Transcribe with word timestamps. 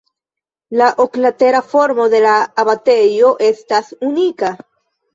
La 0.81 0.87
oklatera 1.05 1.61
formo 1.75 2.09
de 2.15 2.23
la 2.25 2.33
abatejo 2.65 3.33
estas 3.53 3.97
unika. 4.13 4.55